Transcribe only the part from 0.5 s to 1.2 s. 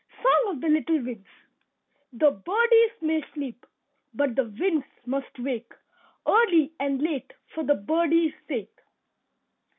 OF THE LITTLE